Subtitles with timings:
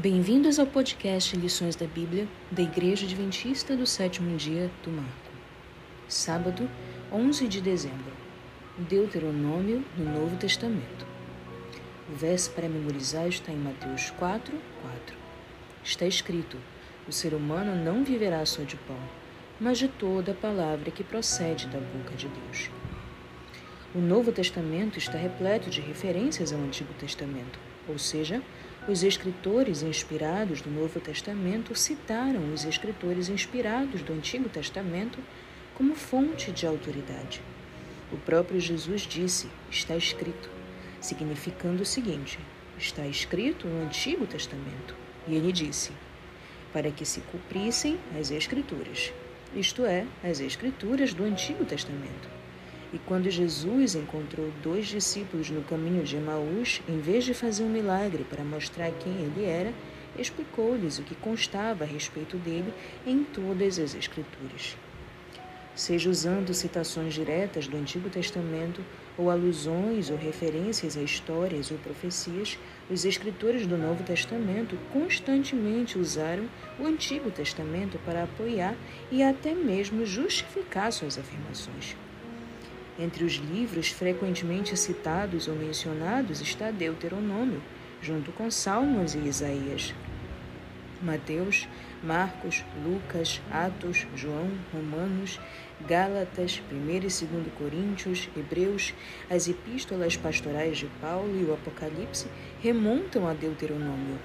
[0.00, 5.32] Bem-vindos ao podcast Lições da Bíblia da Igreja Adventista do Sétimo Dia do Marco.
[6.06, 6.70] Sábado,
[7.12, 8.12] 11 de dezembro.
[8.78, 11.04] Deuteronômio no Novo Testamento.
[12.08, 15.16] O verso para memorizar está em Mateus 4, 4.
[15.82, 16.56] Está escrito:
[17.08, 19.00] O ser humano não viverá só de pão,
[19.58, 22.70] mas de toda a palavra que procede da boca de Deus.
[23.92, 27.58] O Novo Testamento está repleto de referências ao Antigo Testamento,
[27.88, 28.40] ou seja,
[28.88, 35.18] os escritores inspirados do Novo Testamento citaram os escritores inspirados do Antigo Testamento
[35.74, 37.42] como fonte de autoridade.
[38.10, 40.48] O próprio Jesus disse: está escrito,
[41.02, 42.38] significando o seguinte:
[42.78, 44.94] está escrito no Antigo Testamento.
[45.26, 45.92] E ele disse:
[46.72, 49.12] para que se cumprissem as Escrituras,
[49.54, 52.37] isto é, as Escrituras do Antigo Testamento.
[52.92, 57.68] E quando Jesus encontrou dois discípulos no caminho de Emaús, em vez de fazer um
[57.68, 59.74] milagre para mostrar quem ele era,
[60.18, 62.72] explicou-lhes o que constava a respeito dele
[63.06, 64.76] em todas as Escrituras.
[65.74, 68.82] Seja usando citações diretas do Antigo Testamento,
[69.16, 72.58] ou alusões ou referências a histórias ou profecias,
[72.90, 76.48] os escritores do Novo Testamento constantemente usaram
[76.80, 78.74] o Antigo Testamento para apoiar
[79.10, 81.96] e até mesmo justificar suas afirmações.
[82.98, 87.62] Entre os livros frequentemente citados ou mencionados está Deuteronômio,
[88.02, 89.94] junto com Salmos e Isaías.
[91.00, 91.68] Mateus,
[92.02, 95.38] Marcos, Lucas, Atos, João, Romanos,
[95.86, 97.24] Gálatas, 1 e 2
[97.56, 98.92] Coríntios, Hebreus,
[99.30, 102.26] as epístolas pastorais de Paulo e o Apocalipse
[102.60, 104.18] remontam a Deuteronômio.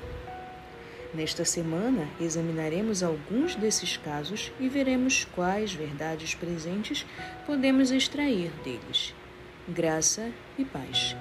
[1.13, 7.05] Nesta semana, examinaremos alguns desses casos e veremos quais verdades presentes
[7.45, 9.13] podemos extrair deles.
[9.67, 11.15] Graça e paz.